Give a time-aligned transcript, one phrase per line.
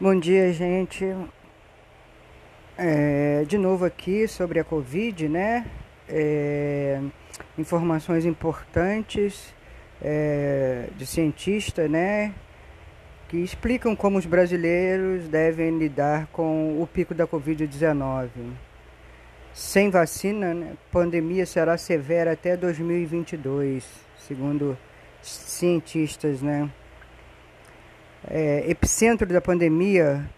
[0.00, 1.04] Bom dia, gente.
[2.76, 5.66] É, de novo aqui sobre a Covid, né?
[6.08, 7.00] É,
[7.58, 9.52] informações importantes
[10.00, 12.32] é, de cientistas, né?
[13.28, 18.28] Que explicam como os brasileiros devem lidar com o pico da Covid-19.
[19.52, 23.84] Sem vacina, né, pandemia será severa até 2022,
[24.16, 24.78] segundo
[25.20, 26.70] cientistas, né?
[28.26, 30.28] É, epicentro da pandemia,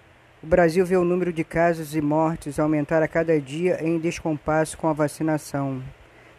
[0.43, 4.77] o Brasil vê o número de casos e mortes aumentar a cada dia em descompasso
[4.77, 5.83] com a vacinação,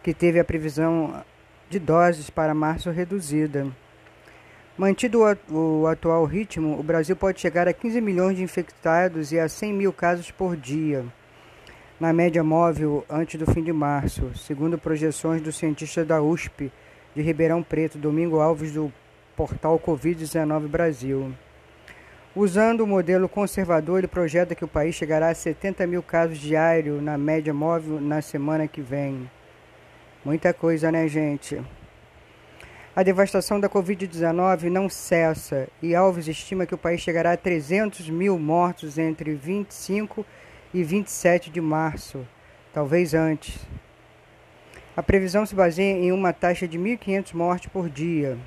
[0.03, 1.23] que teve a previsão
[1.69, 3.67] de doses para março reduzida.
[4.77, 9.47] Mantido o atual ritmo, o Brasil pode chegar a 15 milhões de infectados e a
[9.47, 11.05] 100 mil casos por dia,
[11.99, 16.71] na média móvel antes do fim de março, segundo projeções do cientista da USP
[17.15, 18.91] de Ribeirão Preto, Domingo Alves, do
[19.35, 21.33] portal Covid-19 Brasil.
[22.35, 27.03] Usando o modelo conservador, ele projeta que o país chegará a 70 mil casos diários
[27.03, 29.29] na média móvel na semana que vem.
[30.23, 31.61] Muita coisa, né, gente?
[32.95, 38.09] A devastação da Covid-19 não cessa e Alves estima que o país chegará a 300
[38.09, 40.25] mil mortos entre 25
[40.73, 42.27] e 27 de março,
[42.73, 43.59] talvez antes.
[44.95, 48.37] A previsão se baseia em uma taxa de 1.500 mortes por dia.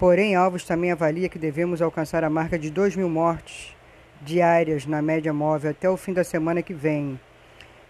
[0.00, 3.76] Porém, Alves também avalia que devemos alcançar a marca de 2 mil mortes
[4.22, 7.20] diárias na média móvel até o fim da semana que vem.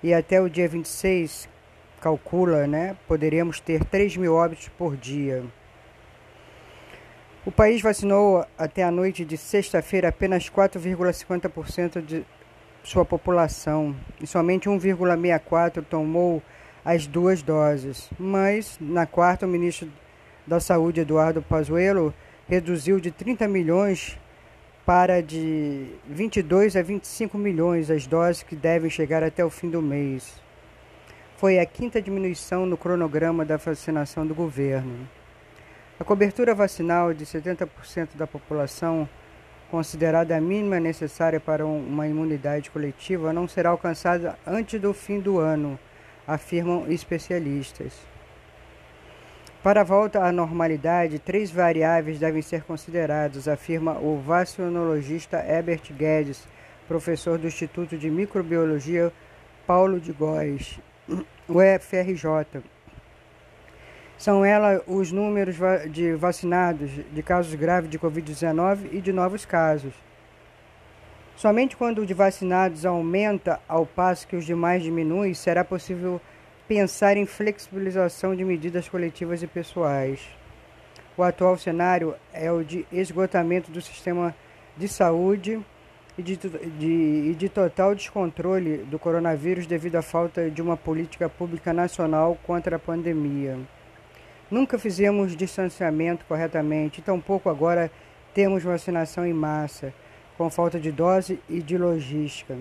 [0.02, 1.48] E até o dia 26,
[2.00, 5.44] calcula, né, poderemos ter 3 mil óbitos por dia.
[7.47, 12.27] O país vacinou até a noite de sexta-feira apenas 4,50% de
[12.83, 16.42] sua população e somente 1,64% tomou
[16.84, 18.11] as duas doses.
[18.19, 19.89] Mas, na quarta, o ministro
[20.46, 22.14] da Saúde, Eduardo Pazuello,
[22.48, 24.19] reduziu de 30 milhões
[24.84, 29.80] para de 22 a 25 milhões as doses que devem chegar até o fim do
[29.80, 30.41] mês.
[31.36, 35.08] Foi a quinta diminuição no cronograma da vacinação do governo.
[35.98, 39.08] A cobertura vacinal de 70% da população,
[39.70, 45.39] considerada a mínima necessária para uma imunidade coletiva, não será alcançada antes do fim do
[45.39, 45.79] ano,
[46.27, 48.10] afirmam especialistas.
[49.63, 56.48] Para a volta à normalidade, três variáveis devem ser consideradas, afirma o vacinologista Herbert Guedes,
[56.89, 59.13] professor do Instituto de Microbiologia
[59.67, 60.81] Paulo de Góes,
[61.47, 62.63] UFRJ.
[64.17, 65.57] São elas os números
[65.91, 69.92] de vacinados de casos graves de Covid-19 e de novos casos.
[71.37, 76.19] Somente quando o de vacinados aumenta ao passo que os demais diminuem, será possível
[76.70, 80.20] pensar em flexibilização de medidas coletivas e pessoais.
[81.17, 84.33] O atual cenário é o de esgotamento do sistema
[84.77, 85.61] de saúde
[86.17, 91.73] e de, de, de total descontrole do coronavírus devido à falta de uma política pública
[91.73, 93.59] nacional contra a pandemia.
[94.48, 97.91] Nunca fizemos distanciamento corretamente, tampouco agora
[98.33, 99.92] temos vacinação em massa,
[100.39, 102.57] com falta de dose e de logística.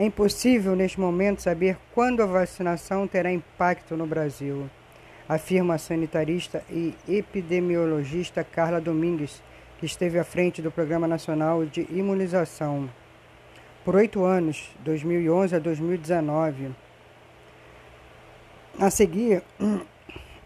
[0.00, 4.66] É impossível neste momento saber quando a vacinação terá impacto no Brasil,
[5.28, 9.42] afirma a sanitarista e epidemiologista Carla Domingues,
[9.78, 12.88] que esteve à frente do Programa Nacional de Imunização
[13.84, 16.70] por oito anos, 2011 a 2019.
[18.78, 19.42] A seguir,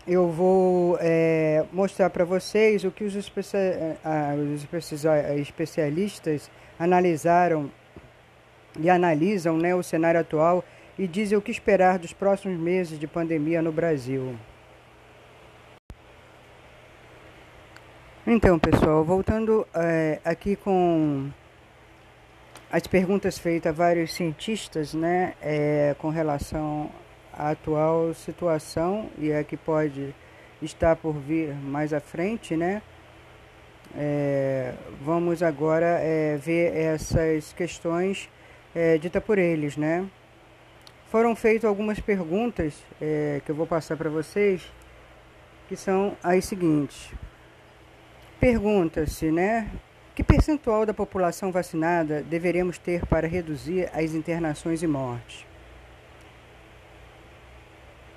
[0.04, 4.00] eu vou é, mostrar para vocês o que os, especia
[4.36, 7.70] os especialistas analisaram
[8.78, 10.64] e analisam né, o cenário atual
[10.98, 14.36] e dizem o que esperar dos próximos meses de pandemia no Brasil.
[18.26, 21.30] Então, pessoal, voltando é, aqui com
[22.70, 26.90] as perguntas feitas a vários cientistas, né, é, com relação
[27.32, 30.14] à atual situação e a que pode
[30.62, 32.80] estar por vir mais à frente, né,
[33.94, 36.00] é, vamos agora
[36.40, 38.28] ver essas questões
[38.74, 40.06] é, dita por eles, né?
[41.10, 44.68] Foram feitas algumas perguntas é, que eu vou passar para vocês,
[45.68, 47.12] que são as seguintes.
[48.40, 49.70] Pergunta-se, né?
[50.14, 55.46] Que percentual da população vacinada deveremos ter para reduzir as internações e mortes?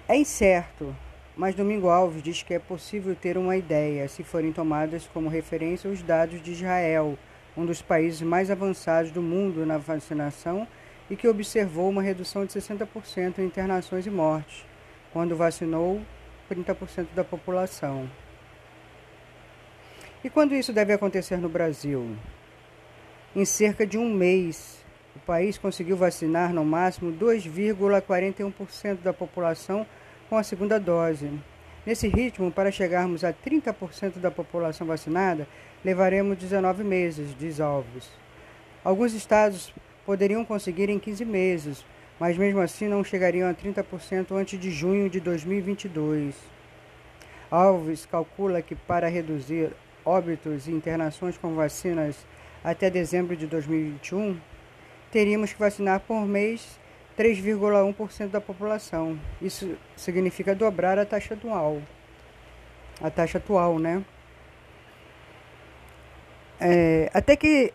[0.08, 0.96] É incerto,
[1.36, 5.90] mas Domingo Alves diz que é possível ter uma ideia se forem tomadas como referência
[5.90, 7.18] os dados de Israel,
[7.58, 10.68] um dos países mais avançados do mundo na vacinação
[11.10, 14.64] e que observou uma redução de 60% em internações e mortes,
[15.12, 16.02] quando vacinou
[16.50, 18.10] 30% da população.
[20.24, 22.16] E quando isso deve acontecer no Brasil?
[23.38, 24.84] em cerca de um mês.
[25.16, 29.86] O país conseguiu vacinar no máximo 2,41% da população
[30.28, 31.32] com a segunda dose.
[31.86, 35.48] Nesse ritmo, para chegarmos a 30% da população vacinada,
[35.88, 38.12] levaremos 19 meses, diz Alves.
[38.84, 39.74] Alguns estados
[40.06, 41.86] poderiam conseguir em 15 meses,
[42.20, 46.36] mas mesmo assim não chegariam a 30% antes de junho de 2022.
[47.50, 49.72] Alves calcula que para reduzir
[50.04, 52.18] óbitos e internações com vacinas
[52.62, 54.38] até dezembro de 2021,
[55.10, 56.78] teríamos que vacinar por mês
[57.18, 59.18] 3,1% da população.
[59.42, 61.82] Isso significa dobrar a taxa atual.
[63.02, 64.04] A taxa atual, né?
[66.60, 67.72] É, até que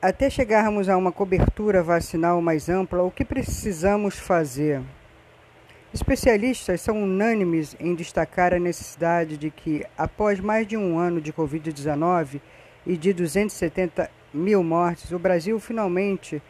[0.00, 4.82] até chegarmos a uma cobertura vacinal mais ampla, o que precisamos fazer?
[5.92, 11.32] Especialistas são unânimes em destacar a necessidade de que, após mais de um ano de
[11.32, 12.40] Covid-19
[12.86, 16.42] e de 270 mil mortes, o Brasil finalmente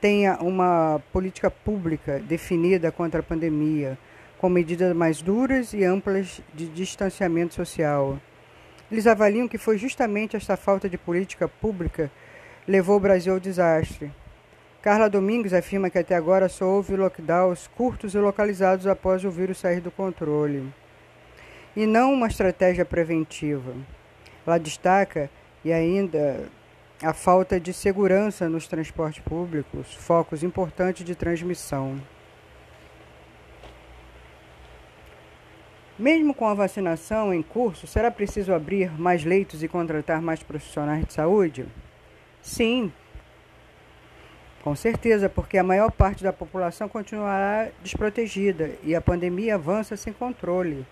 [0.00, 3.98] tenha uma política pública definida contra a pandemia,
[4.38, 8.18] com medidas mais duras e amplas de distanciamento social.
[8.90, 12.10] Eles avaliam que foi justamente esta falta de política pública
[12.66, 14.12] levou o Brasil ao desastre.
[14.82, 19.58] Carla Domingos afirma que até agora só houve lockdowns curtos e localizados após o vírus
[19.58, 20.72] sair do controle,
[21.76, 23.74] e não uma estratégia preventiva.
[24.46, 25.30] Ela destaca
[25.64, 26.48] e ainda
[27.02, 32.00] a falta de segurança nos transportes públicos, focos importantes de transmissão.
[36.00, 41.04] Mesmo com a vacinação em curso, será preciso abrir mais leitos e contratar mais profissionais
[41.04, 41.66] de saúde?
[42.40, 42.90] Sim,
[44.62, 50.10] com certeza, porque a maior parte da população continuará desprotegida e a pandemia avança sem
[50.10, 50.86] controle.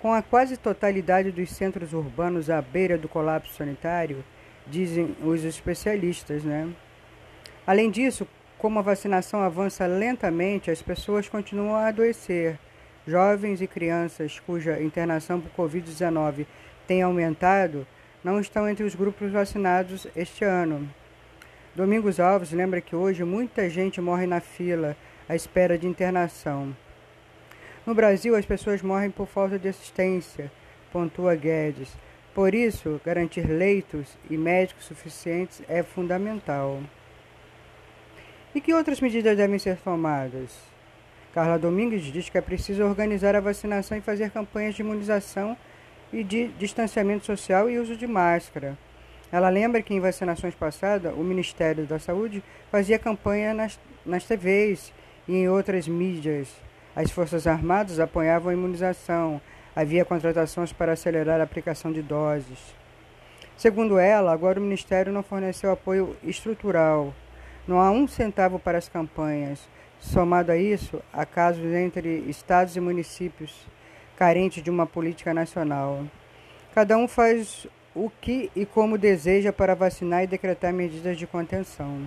[0.00, 4.24] Com a quase totalidade dos centros urbanos à beira do colapso sanitário,
[4.66, 6.68] dizem os especialistas, né?
[7.64, 8.26] Além disso,
[8.58, 12.58] como a vacinação avança lentamente, as pessoas continuam a adoecer.
[13.06, 16.44] Jovens e crianças cuja internação por Covid-19
[16.88, 17.86] tem aumentado
[18.24, 20.88] não estão entre os grupos vacinados este ano.
[21.76, 24.96] Domingos Alves lembra que hoje muita gente morre na fila
[25.28, 26.74] à espera de internação.
[27.86, 30.50] No Brasil, as pessoas morrem por falta de assistência,
[30.90, 31.96] pontua Guedes.
[32.34, 36.82] Por isso, garantir leitos e médicos suficientes é fundamental.
[38.52, 40.75] E que outras medidas devem ser tomadas?
[41.36, 45.54] Carla Domingues diz que é preciso organizar a vacinação e fazer campanhas de imunização
[46.10, 48.74] e de distanciamento social e uso de máscara.
[49.30, 54.94] Ela lembra que em vacinações passadas, o Ministério da Saúde fazia campanha nas, nas TVs
[55.28, 56.48] e em outras mídias.
[56.96, 59.38] As Forças Armadas apoiavam a imunização,
[59.76, 62.74] Havia contratações para acelerar a aplicação de doses.
[63.58, 67.12] Segundo ela, agora o Ministério não forneceu apoio estrutural.
[67.68, 69.68] Não há um centavo para as campanhas.
[70.12, 73.66] Somado a isso, há casos entre estados e municípios
[74.16, 76.04] carentes de uma política nacional.
[76.72, 82.06] Cada um faz o que e como deseja para vacinar e decretar medidas de contenção.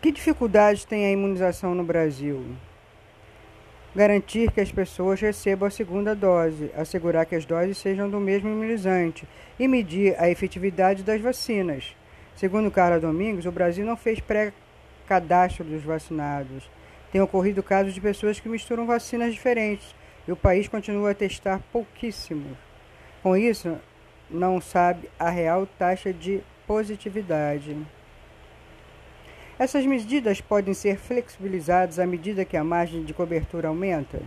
[0.00, 2.44] Que dificuldades tem a imunização no Brasil?
[3.94, 8.48] garantir que as pessoas recebam a segunda dose, assegurar que as doses sejam do mesmo
[8.48, 9.28] imunizante
[9.58, 11.94] e medir a efetividade das vacinas.
[12.36, 16.68] Segundo Carla Domingos, o Brasil não fez pré-cadastro dos vacinados.
[17.10, 19.94] Tem ocorrido casos de pessoas que misturam vacinas diferentes
[20.26, 22.56] e o país continua a testar pouquíssimo.
[23.22, 23.78] Com isso,
[24.30, 27.76] não sabe a real taxa de positividade.
[29.58, 34.20] Essas medidas podem ser flexibilizadas à medida que a margem de cobertura aumenta?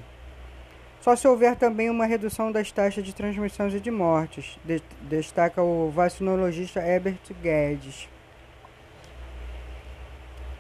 [1.06, 5.62] Só se houver também uma redução das taxas de transmissões e de mortes, de, destaca
[5.62, 8.10] o vacinologista Herbert Guedes.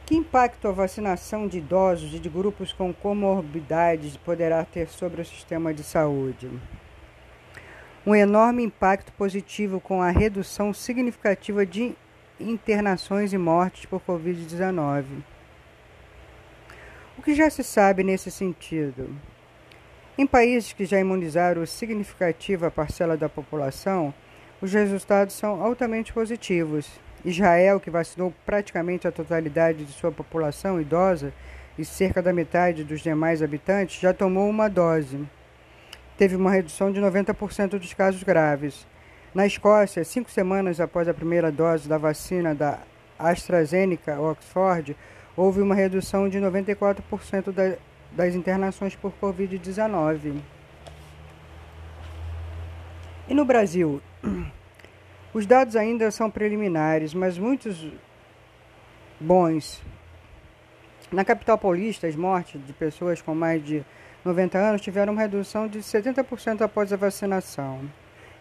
[0.05, 5.25] Que impacto a vacinação de idosos e de grupos com comorbidades poderá ter sobre o
[5.25, 6.47] sistema de saúde?
[8.05, 11.95] Um enorme impacto positivo com a redução significativa de
[12.39, 15.05] internações e mortes por Covid-19.
[17.17, 19.09] O que já se sabe nesse sentido?
[20.17, 24.13] Em países que já imunizaram significativa parcela da população,
[24.61, 26.89] os resultados são altamente positivos.
[27.25, 31.33] Israel, que vacinou praticamente a totalidade de sua população idosa
[31.77, 35.19] e cerca da metade dos demais habitantes, já tomou uma dose.
[36.17, 38.87] Teve uma redução de 90% dos casos graves.
[39.33, 42.79] Na Escócia, cinco semanas após a primeira dose da vacina da
[43.19, 44.95] AstraZeneca Oxford,
[45.35, 47.75] houve uma redução de 94% da,
[48.15, 50.39] das internações por Covid-19.
[53.27, 54.01] E no Brasil,
[55.35, 57.85] Os dados ainda são preliminares, mas muitos
[59.19, 59.83] bons.
[61.11, 63.83] Na capital paulista, as mortes de pessoas com mais de
[64.23, 67.81] 90 anos tiveram uma redução de 70% após a vacinação.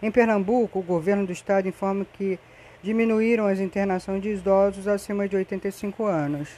[0.01, 2.39] Em Pernambuco, o governo do estado informa que
[2.81, 6.49] diminuíram as internações de idosos acima de 85 anos.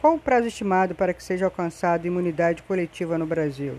[0.00, 3.76] Qual o prazo estimado para que seja alcançada imunidade coletiva no Brasil?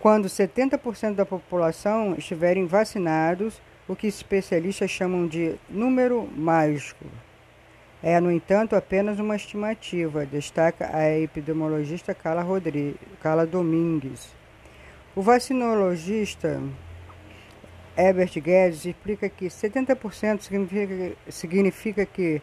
[0.00, 7.04] Quando 70% da população estiverem vacinados, o que especialistas chamam de número mágico.
[8.00, 14.32] É, no entanto, apenas uma estimativa, destaca a epidemiologista Carla, Rodrigues, Carla Domingues.
[15.16, 16.62] O vacinologista
[17.96, 22.40] Herbert Guedes explica que 70% significa, significa que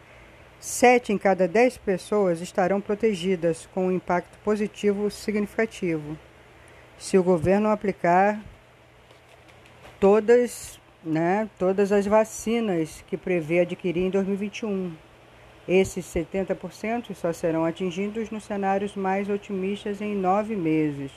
[0.60, 6.18] 7 em cada 10 pessoas estarão protegidas com um impacto positivo significativo.
[6.98, 8.40] Se o governo aplicar
[10.00, 14.92] todas, né, todas as vacinas que prevê adquirir em 2021.
[15.68, 21.10] Esses 70% só serão atingidos nos cenários mais otimistas em nove meses.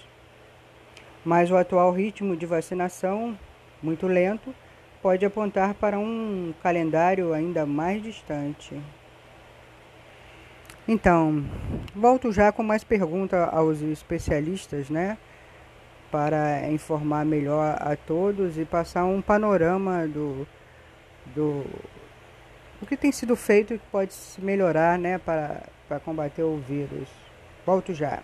[1.24, 3.38] Mas o atual ritmo de vacinação
[3.82, 4.54] muito lento,
[5.02, 8.80] pode apontar para um calendário ainda mais distante.
[10.92, 11.46] Então,
[11.96, 15.20] volto já com mais perguntas aos especialistas, né?
[16.10, 20.48] Para informar melhor a todos e passar um panorama do,
[21.28, 21.64] do,
[22.82, 25.20] do que tem sido feito e que pode se melhorar, né?
[25.20, 27.08] Para, para combater o vírus.
[27.64, 28.24] Volto já.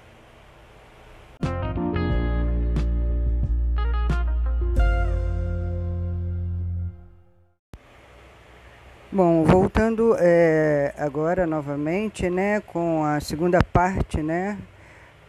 [9.15, 14.57] Bom, voltando é, agora novamente, né, com a segunda parte, né,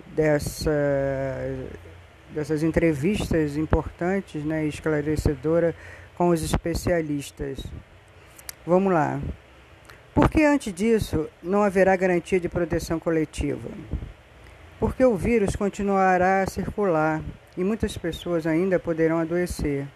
[0.09, 0.73] dessa,
[2.35, 5.73] dessas entrevistas importantes, né, esclarecedora
[6.17, 7.65] com os especialistas.
[8.67, 9.21] Vamos lá.
[10.13, 13.69] Porque antes disso não haverá garantia de proteção coletiva?
[14.81, 17.23] Porque o vírus continuará a circular
[17.57, 19.87] e muitas pessoas ainda poderão adoecer.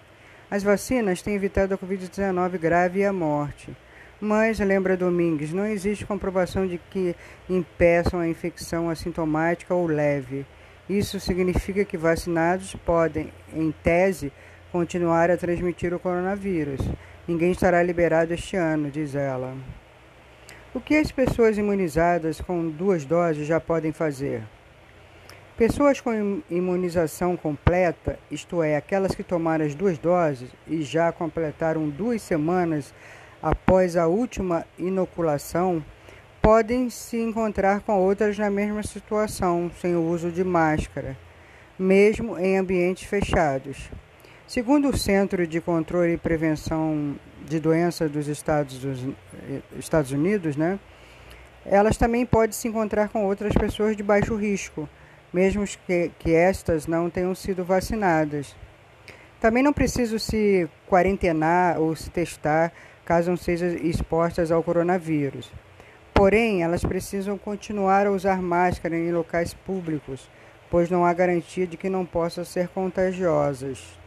[0.50, 3.76] As vacinas têm evitado a Covid-19 grave e a morte.
[4.20, 7.14] Mas, lembra Domingues, não existe comprovação de que
[7.48, 10.44] impeçam a infecção assintomática ou leve.
[10.88, 14.32] Isso significa que vacinados podem, em tese,
[14.72, 16.80] continuar a transmitir o coronavírus.
[17.28, 19.56] Ninguém estará liberado este ano, diz ela.
[20.74, 24.42] O que as pessoas imunizadas com duas doses já podem fazer?
[25.60, 31.86] Pessoas com imunização completa, isto é, aquelas que tomaram as duas doses e já completaram
[31.86, 32.94] duas semanas
[33.42, 35.84] após a última inoculação,
[36.40, 41.14] podem se encontrar com outras na mesma situação, sem o uso de máscara,
[41.78, 43.90] mesmo em ambientes fechados.
[44.46, 49.06] Segundo o Centro de Controle e Prevenção de Doenças dos Estados, dos
[49.78, 50.78] Estados Unidos, né,
[51.66, 54.88] elas também podem se encontrar com outras pessoas de baixo risco
[55.32, 58.54] mesmo que, que estas não tenham sido vacinadas.
[59.40, 62.72] Também não preciso se quarentenar ou se testar
[63.04, 65.50] caso não sejam expostas ao coronavírus.
[66.12, 70.30] Porém, elas precisam continuar a usar máscara em locais públicos,
[70.70, 73.98] pois não há garantia de que não possam ser contagiosas.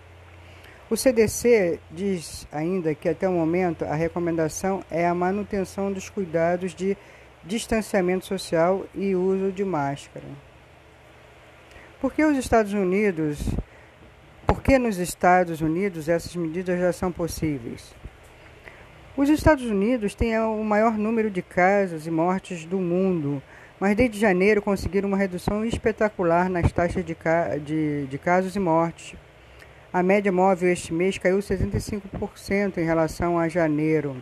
[0.89, 6.75] O CDC diz ainda que até o momento a recomendação é a manutenção dos cuidados
[6.75, 6.95] de
[7.43, 10.27] distanciamento social e uso de máscara.
[12.03, 13.39] Por que os Estados Unidos,
[14.45, 17.95] por que nos Estados Unidos essas medidas já são possíveis?
[19.15, 23.41] Os Estados Unidos têm o maior número de casos e mortes do mundo,
[23.79, 27.15] mas desde janeiro conseguiram uma redução espetacular nas taxas de,
[27.63, 29.17] de, de casos e mortes.
[29.93, 34.21] A média móvel este mês caiu 75% em relação a janeiro.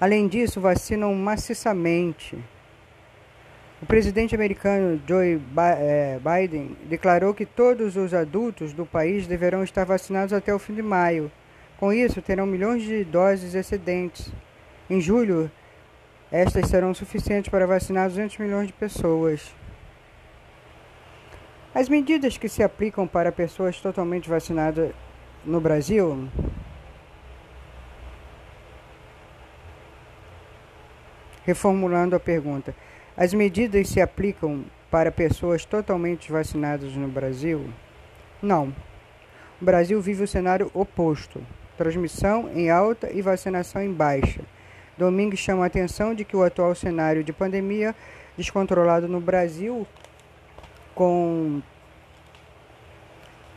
[0.00, 2.38] Além disso, vacinam maciçamente.
[3.84, 9.84] O presidente americano Joe eh, Biden declarou que todos os adultos do país deverão estar
[9.84, 11.30] vacinados até o fim de maio.
[11.76, 14.32] Com isso, terão milhões de doses excedentes.
[14.88, 15.50] Em julho,
[16.32, 19.54] estas serão suficientes para vacinar 200 milhões de pessoas.
[21.74, 24.92] As medidas que se aplicam para pessoas totalmente vacinadas
[25.44, 26.26] no Brasil
[31.44, 32.74] Reformulando a pergunta,
[33.16, 37.68] as medidas se aplicam para pessoas totalmente vacinadas no Brasil?
[38.42, 38.74] Não.
[39.60, 41.40] O Brasil vive o cenário oposto:
[41.76, 44.40] transmissão em alta e vacinação em baixa.
[44.98, 47.94] Domingues chama a atenção de que o atual cenário de pandemia
[48.36, 49.86] descontrolado no Brasil,
[50.94, 51.62] com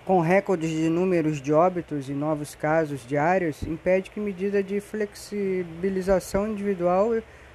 [0.06, 6.48] com recordes de números de óbitos e novos casos diários, impede que medida de flexibilização
[6.48, 7.12] individual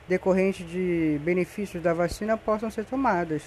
[0.08, 3.42] decorrente de benefícios da vacina possam ser tomadas.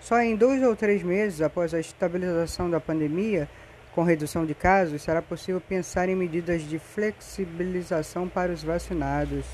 [0.00, 3.48] Só em dois ou três meses após a estabilização da pandemia,
[3.94, 9.44] com redução de casos, será possível pensar em medidas de flexibilização para os vacinados.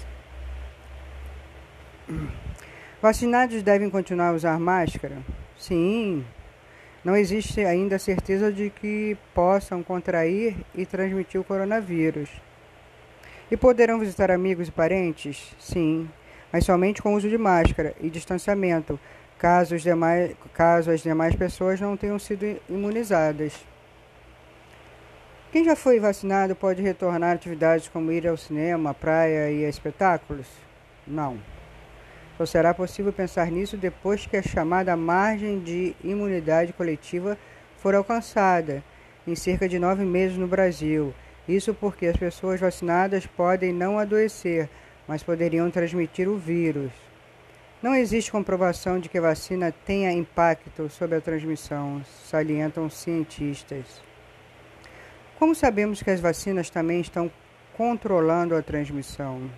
[3.01, 5.19] Vacinados devem continuar a usar máscara?
[5.57, 6.25] Sim,
[7.05, 12.29] não existe ainda certeza de que possam contrair e transmitir o coronavírus.
[13.51, 15.55] E poderão visitar amigos e parentes?
[15.61, 16.11] Sim,
[16.53, 18.99] mas somente com uso de máscara e distanciamento,
[19.39, 23.55] caso, os demais, caso as demais pessoas não tenham sido imunizadas.
[25.51, 30.47] Quem já foi vacinado pode retornar a atividades como ir ao cinema, praia e espetáculos?
[31.07, 31.39] Não.
[32.37, 37.39] Só será possível pensar nisso depois que a chamada margem de imunidade coletiva
[37.79, 38.85] for alcançada,
[39.27, 41.15] em cerca de nove meses no Brasil.
[41.49, 44.69] Isso porque as pessoas vacinadas podem não adoecer,
[45.09, 46.93] mas poderiam transmitir o vírus.
[47.83, 54.03] Não existe comprovação de que a vacina tenha impacto sobre a transmissão, salientam cientistas.
[55.39, 57.31] Como sabemos que as vacinas também estão
[57.77, 59.51] controlando a transmissão?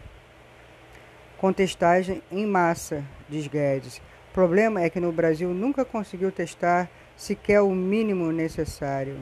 [1.40, 3.96] com testagem em massa, diz Guedes.
[4.30, 9.16] O problema é que no Brasil nunca conseguiu testar sequer o mínimo necessário.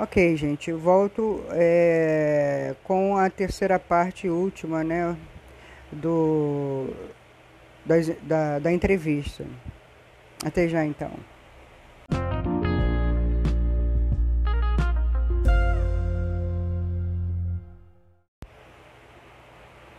[0.00, 5.16] Ok, gente, volto é, com a terceira parte última, né,
[5.90, 6.86] do,
[8.22, 9.44] da, da, entrevista.
[10.44, 11.10] Até já, então.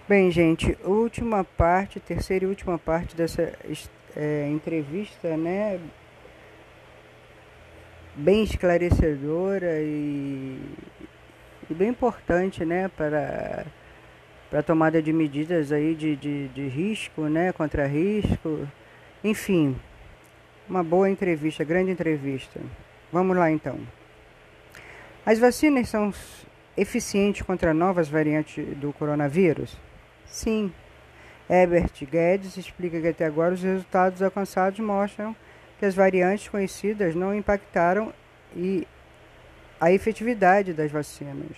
[0.08, 3.54] Bem, gente, última parte, terceira e última parte dessa
[4.16, 5.78] é, entrevista, né?
[8.22, 10.60] Bem esclarecedora e,
[11.70, 12.90] e bem importante, né?
[12.90, 13.66] Para
[14.50, 17.54] para tomada de medidas aí de, de, de risco, né?
[17.54, 18.68] Contra risco.
[19.24, 19.74] Enfim,
[20.68, 22.60] uma boa entrevista, grande entrevista.
[23.10, 23.80] Vamos lá então.
[25.26, 26.14] As vacinas são
[26.76, 29.78] eficientes contra novas variantes do coronavírus?
[30.26, 30.74] Sim.
[31.50, 35.34] Herbert Guedes explica que até agora os resultados alcançados mostram
[35.80, 38.14] que as variantes conhecidas não impactaram
[38.54, 38.86] e
[39.80, 41.56] a efetividade das vacinas.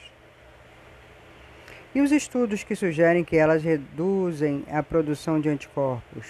[1.93, 6.27] E os estudos que sugerem que elas reduzem a produção de anticorpos?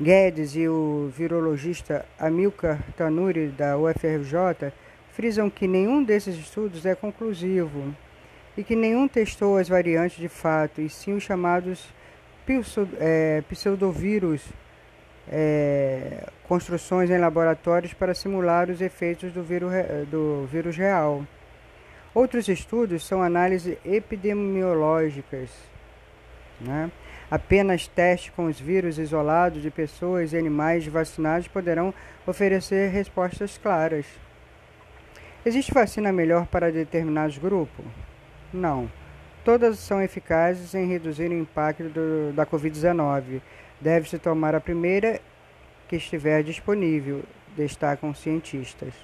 [0.00, 4.72] Guedes e o virologista Amilcar Tanuri, da UFRJ,
[5.12, 7.94] frisam que nenhum desses estudos é conclusivo
[8.56, 11.88] e que nenhum testou as variantes de fato, e sim os chamados
[12.98, 14.42] é, pseudovírus,
[15.30, 19.72] é, construções em laboratórios para simular os efeitos do vírus,
[20.10, 21.24] do vírus real.
[22.14, 25.50] Outros estudos são análises epidemiológicas.
[26.60, 26.90] Né?
[27.30, 31.92] Apenas testes com os vírus isolados de pessoas e animais vacinados poderão
[32.26, 34.06] oferecer respostas claras.
[35.44, 37.84] Existe vacina melhor para determinados grupos?
[38.52, 38.88] Não.
[39.44, 43.42] Todas são eficazes em reduzir o impacto do, da Covid-19.
[43.78, 45.20] Deve-se tomar a primeira
[45.86, 47.22] que estiver disponível,
[47.54, 48.94] destacam cientistas.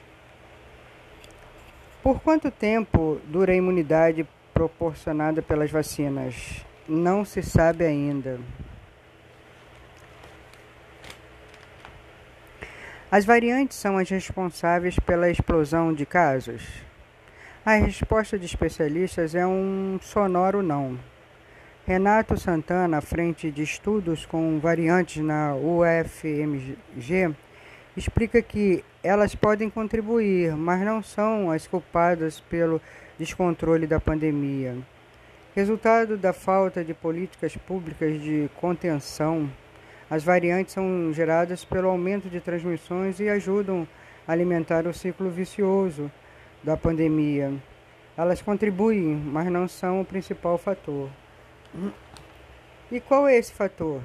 [2.03, 6.65] Por quanto tempo dura a imunidade proporcionada pelas vacinas?
[6.89, 8.41] Não se sabe ainda.
[13.11, 16.90] As variantes são as responsáveis pela explosão de casos?
[17.63, 20.99] A resposta de especialistas é um sonoro não.
[21.87, 27.35] Renato Santana, à frente de estudos com variantes na UFMG,
[27.95, 32.81] explica que elas podem contribuir, mas não são as culpadas pelo
[33.19, 34.79] descontrole da pandemia.
[35.55, 39.51] Resultado da falta de políticas públicas de contenção,
[40.09, 43.87] as variantes são geradas pelo aumento de transmissões e ajudam
[44.27, 46.11] a alimentar o ciclo vicioso
[46.63, 47.53] da pandemia.
[48.17, 51.09] Elas contribuem, mas não são o principal fator.
[52.91, 54.03] E qual é esse fator?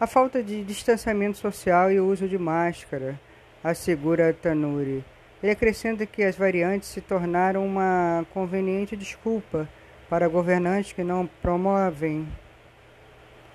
[0.00, 3.18] A falta de distanciamento social e o uso de máscara,
[3.62, 5.04] assegura Tanuri.
[5.42, 9.68] Ele acrescenta que as variantes se tornaram uma conveniente desculpa
[10.08, 12.26] para governantes que não promovem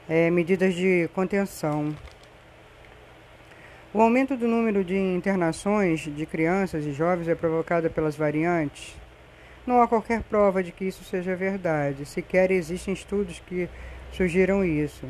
[0.08, 1.96] é, medidas de contenção.
[3.92, 8.96] O aumento do número de internações de crianças e jovens é provocado pelas variantes?
[9.66, 13.68] Não há qualquer prova de que isso seja verdade, sequer existem estudos que
[14.12, 15.08] sugiram isso.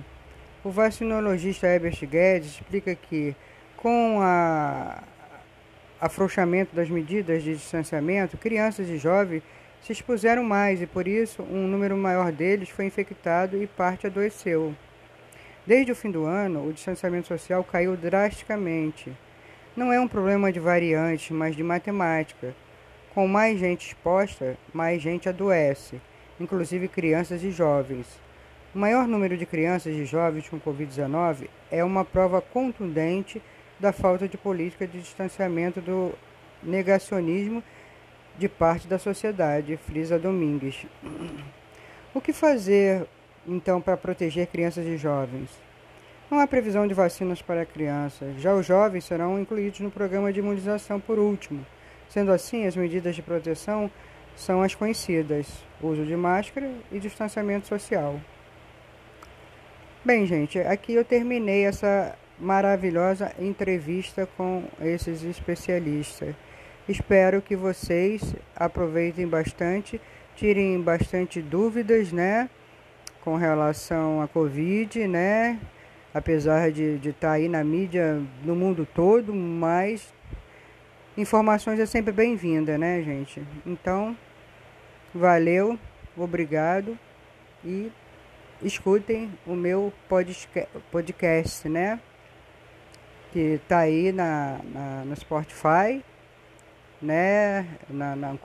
[0.64, 3.36] O vacinologista Herbert Guedes explica que,
[3.76, 5.04] Com a
[6.00, 9.44] afrouxamento das medidas de distanciamento, crianças e jovens
[9.82, 14.74] se expuseram mais e, por isso, um número maior deles foi infectado e parte adoeceu.
[15.70, 19.16] Desde o fim do ano, o distanciamento social caiu drasticamente.
[19.78, 22.56] Não é um problema de variantes, mas de matemática.
[23.14, 26.02] Com mais gente exposta, mais gente adoece,
[26.40, 28.08] inclusive crianças e jovens.
[28.74, 33.40] O maior número de crianças e jovens com Covid-19 é uma prova contundente
[33.80, 36.16] da falta de política de distanciamento do
[36.64, 37.64] negacionismo
[38.40, 40.88] de parte da sociedade, frisa Domingues.
[42.12, 43.06] O que fazer,
[43.50, 45.50] então, para proteger crianças e jovens?
[46.30, 48.40] Não há previsão de vacinas para crianças.
[48.40, 51.66] Já os jovens serão incluídos no programa de imunização por último.
[52.08, 53.90] Sendo assim, as medidas de proteção
[54.36, 55.48] são as conhecidas:
[55.82, 58.20] uso de máscara e distanciamento social.
[60.06, 66.36] Bem, gente, aqui eu terminei essa maravilhosa entrevista com esses especialistas.
[66.88, 70.00] Espero que vocês aproveitem bastante,
[70.36, 72.50] tirem bastante dúvidas, né,
[73.24, 75.60] com relação à Covid, né,
[76.14, 80.14] apesar de estar tá aí na mídia no mundo todo, mas
[81.18, 83.42] informações é sempre bem-vinda, né, gente?
[83.66, 84.16] Então,
[85.14, 85.78] valeu,
[86.18, 86.98] obrigado
[87.64, 87.92] e
[88.62, 89.94] escutem o meu
[90.92, 92.00] podcast, né?
[93.32, 96.04] Que tá aí na, na no Spotify
[97.02, 98.36] né, na, na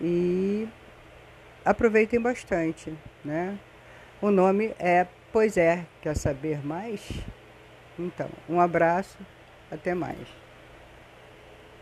[0.00, 0.68] e
[1.66, 3.58] aproveitem bastante, né?
[4.22, 7.06] O nome é Pois é, quer saber mais?
[7.98, 9.18] Então, um abraço,
[9.70, 10.45] até mais.